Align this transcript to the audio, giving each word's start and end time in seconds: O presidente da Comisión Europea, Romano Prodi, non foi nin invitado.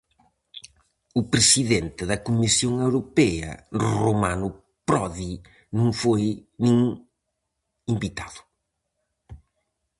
O 1.19 1.21
presidente 1.33 2.01
da 2.11 2.23
Comisión 2.27 2.73
Europea, 2.87 3.49
Romano 4.05 4.47
Prodi, 4.87 5.33
non 5.77 5.89
foi 6.01 6.23
nin 6.63 6.77
invitado. 7.93 8.41